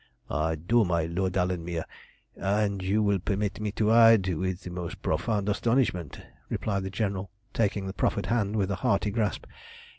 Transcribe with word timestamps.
"I 0.31 0.55
do, 0.55 0.83
my 0.83 1.05
Lord 1.05 1.33
Alanmere, 1.37 1.83
and, 2.35 2.81
you 2.81 3.03
will 3.03 3.19
permit 3.19 3.59
me 3.59 3.71
to 3.73 3.91
add, 3.91 4.33
with 4.33 4.61
the 4.63 4.71
most 4.71 4.99
profound 5.03 5.47
astonishment," 5.47 6.19
replied 6.49 6.81
the 6.85 6.89
General, 6.89 7.29
taking 7.53 7.85
the 7.85 7.93
proffered 7.93 8.25
hand 8.25 8.55
with 8.55 8.71
a 8.71 8.75
hearty 8.81 9.11
grasp. 9.11 9.45